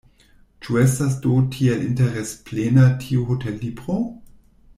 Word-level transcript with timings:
Ĉu 0.67 0.77
estas 0.83 1.17
do 1.25 1.35
tiel 1.57 1.83
interesplena 1.89 2.87
tiu 3.05 3.27
hotellibro? 3.29 4.01